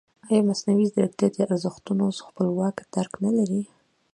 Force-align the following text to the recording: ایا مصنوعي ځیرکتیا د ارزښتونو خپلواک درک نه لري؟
ایا 0.29 0.41
مصنوعي 0.49 0.85
ځیرکتیا 0.93 1.27
د 1.31 1.37
ارزښتونو 1.47 2.05
خپلواک 2.27 2.75
درک 2.93 3.13
نه 3.23 3.31
لري؟ 3.37 3.61